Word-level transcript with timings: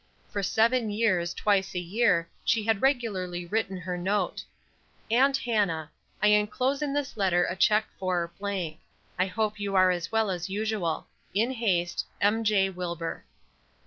For 0.31 0.41
seven 0.41 0.89
years, 0.89 1.31
twice 1.31 1.75
a 1.75 1.79
year, 1.79 2.27
she 2.43 2.63
had 2.63 2.81
regularly 2.81 3.45
written 3.45 3.77
her 3.77 3.99
note: 3.99 4.43
AUNT 5.11 5.37
HANNAH: 5.45 5.91
I 6.23 6.27
inclose 6.29 6.81
in 6.81 6.91
this 6.91 7.17
letter 7.17 7.45
a 7.45 7.55
check 7.55 7.85
for. 7.99 8.31
I 9.19 9.25
hope 9.27 9.59
you 9.59 9.75
are 9.75 9.91
as 9.91 10.11
well 10.11 10.31
as 10.31 10.49
usual. 10.49 11.05
In 11.35 11.51
haste, 11.51 12.07
M. 12.19 12.43
J. 12.43 12.71
WILBUR. 12.71 13.23